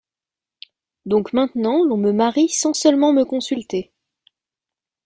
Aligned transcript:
Donc, 1.05 1.31
maintenant 1.31 1.83
l’on 1.83 1.95
me 1.95 2.11
marie 2.11 2.49
Sans 2.49 2.73
seulement 2.73 3.13
me 3.13 3.23
consulter? 3.23 3.91